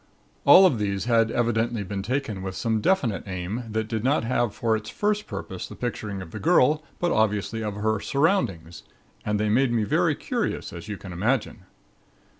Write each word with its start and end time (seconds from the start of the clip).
All 0.45 0.65
of 0.65 0.79
these 0.79 1.05
had 1.05 1.29
evidently 1.29 1.83
been 1.83 2.01
taken 2.01 2.41
with 2.41 2.55
some 2.55 2.81
definite 2.81 3.21
aim 3.27 3.65
that 3.69 3.87
did 3.87 4.03
not 4.03 4.23
have 4.23 4.51
for 4.51 4.75
its 4.75 4.89
first 4.89 5.27
purpose 5.27 5.67
the 5.67 5.75
picturing 5.75 6.23
of 6.23 6.31
the 6.31 6.39
girl, 6.39 6.83
but 6.97 7.11
obviously 7.11 7.63
of 7.63 7.75
her 7.75 7.99
surroundings 7.99 8.81
and 9.23 9.39
they 9.39 9.47
made 9.47 9.71
me 9.71 9.83
very 9.83 10.15
curious, 10.15 10.73
as 10.73 10.87
you 10.87 10.97
can 10.97 11.13
imagine. 11.13 11.65